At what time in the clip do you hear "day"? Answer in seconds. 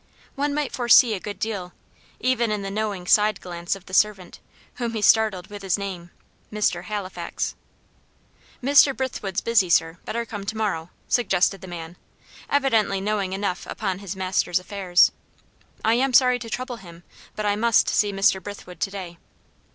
18.89-19.17